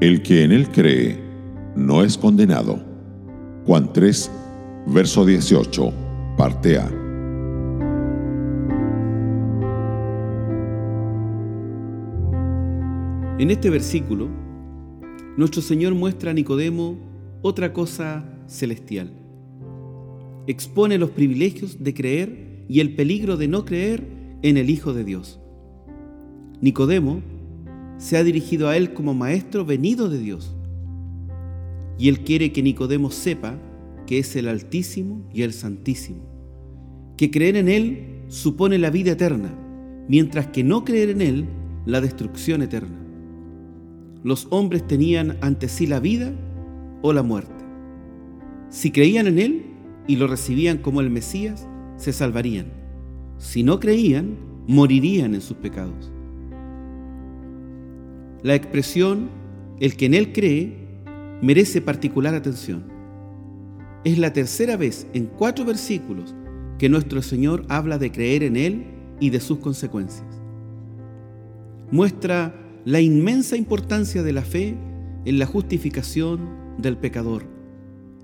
[0.00, 1.18] El que en él cree
[1.74, 2.80] no es condenado.
[3.66, 4.30] Juan 3,
[4.86, 5.92] verso 18,
[6.36, 6.88] parte A.
[13.40, 14.28] En este versículo,
[15.36, 16.96] nuestro Señor muestra a Nicodemo
[17.42, 19.10] otra cosa celestial.
[20.46, 24.06] Expone los privilegios de creer y el peligro de no creer
[24.42, 25.40] en el Hijo de Dios.
[26.60, 27.20] Nicodemo
[27.98, 30.56] se ha dirigido a él como maestro venido de Dios.
[31.98, 33.58] Y él quiere que Nicodemo sepa
[34.06, 36.22] que es el Altísimo y el Santísimo,
[37.16, 39.54] que creer en él supone la vida eterna,
[40.08, 41.44] mientras que no creer en él
[41.84, 43.08] la destrucción eterna
[44.22, 46.32] los hombres tenían ante sí la vida
[47.02, 47.64] o la muerte.
[48.70, 49.66] Si creían en Él
[50.06, 52.66] y lo recibían como el Mesías, se salvarían.
[53.38, 54.36] Si no creían,
[54.66, 56.12] morirían en sus pecados.
[58.42, 59.30] La expresión
[59.80, 60.76] el que en Él cree
[61.42, 62.84] merece particular atención.
[64.04, 66.34] Es la tercera vez en cuatro versículos
[66.78, 68.86] que nuestro Señor habla de creer en Él
[69.20, 70.26] y de sus consecuencias.
[71.90, 72.54] Muestra
[72.84, 74.76] la inmensa importancia de la fe
[75.24, 76.48] en la justificación
[76.78, 77.44] del pecador.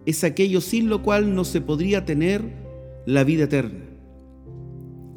[0.07, 2.43] Es aquello sin lo cual no se podría tener
[3.07, 3.85] la vida eterna.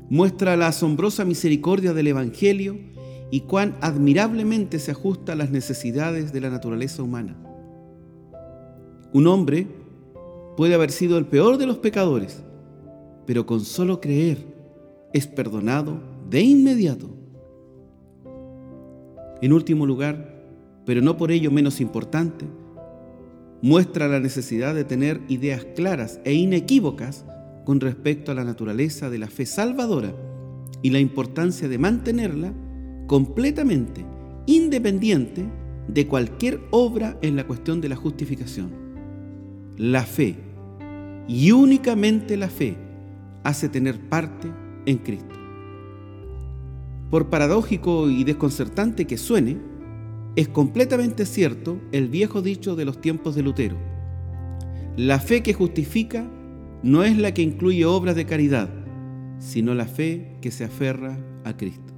[0.09, 2.77] Muestra la asombrosa misericordia del Evangelio
[3.29, 7.35] y cuán admirablemente se ajusta a las necesidades de la naturaleza humana.
[9.13, 9.67] Un hombre
[10.55, 12.43] puede haber sido el peor de los pecadores,
[13.25, 14.37] pero con solo creer
[15.13, 17.09] es perdonado de inmediato.
[19.41, 20.35] En último lugar,
[20.85, 22.45] pero no por ello menos importante,
[23.61, 27.25] muestra la necesidad de tener ideas claras e inequívocas
[27.65, 30.13] con respecto a la naturaleza de la fe salvadora
[30.81, 32.53] y la importancia de mantenerla
[33.07, 34.05] completamente
[34.45, 35.45] independiente
[35.87, 38.69] de cualquier obra en la cuestión de la justificación.
[39.77, 40.35] La fe,
[41.27, 42.75] y únicamente la fe,
[43.43, 44.49] hace tener parte
[44.85, 45.35] en Cristo.
[47.09, 49.57] Por paradójico y desconcertante que suene,
[50.35, 53.77] es completamente cierto el viejo dicho de los tiempos de Lutero.
[54.97, 56.29] La fe que justifica
[56.83, 58.69] no es la que incluye obras de caridad,
[59.39, 61.96] sino la fe que se aferra a Cristo.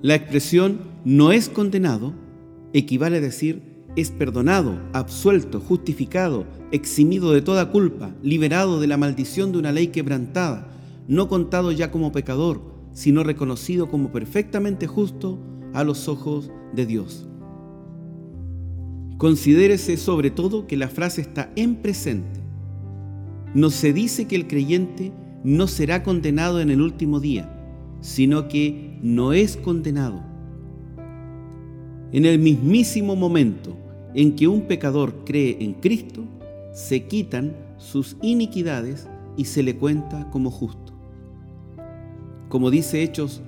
[0.00, 2.14] La expresión no es condenado
[2.72, 3.62] equivale a decir
[3.96, 9.88] es perdonado, absuelto, justificado, eximido de toda culpa, liberado de la maldición de una ley
[9.88, 10.68] quebrantada,
[11.08, 12.60] no contado ya como pecador,
[12.92, 15.40] sino reconocido como perfectamente justo
[15.74, 17.26] a los ojos de Dios.
[19.16, 22.40] Considérese sobre todo que la frase está en presente.
[23.52, 27.57] No se dice que el creyente no será condenado en el último día,
[28.00, 30.22] sino que no es condenado.
[32.12, 33.76] En el mismísimo momento
[34.14, 36.24] en que un pecador cree en Cristo,
[36.72, 40.88] se quitan sus iniquidades y se le cuenta como justo
[42.48, 43.42] como dice Hechos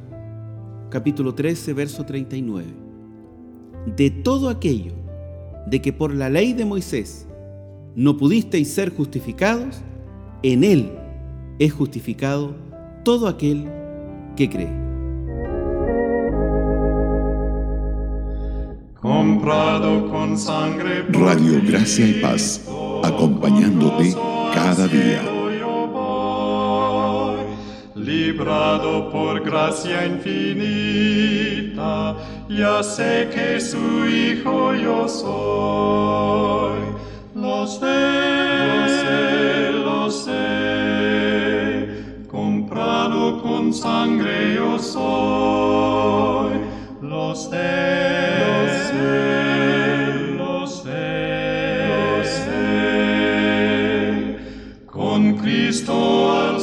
[0.91, 2.67] capítulo 13, verso 39.
[3.97, 4.93] De todo aquello
[5.67, 7.27] de que por la ley de Moisés
[7.94, 9.81] no pudisteis ser justificados,
[10.43, 10.93] en él
[11.59, 12.55] es justificado
[13.05, 13.71] todo aquel
[14.40, 14.72] que cree.
[18.98, 21.04] Comprado con sangre.
[21.10, 22.66] Radio Gracia y Paz,
[23.02, 24.14] acompañándote
[24.54, 25.20] cada día
[27.94, 30.56] librado por gracia infinita,
[32.48, 36.80] ya sé que su hijo yo soy.
[37.34, 38.19] Lo sé,
[43.70, 46.54] con sangre yo soy.
[47.03, 47.56] Lo sé,
[48.42, 52.56] lo sé, lo sé, lo sé.
[54.86, 56.58] Con Cristo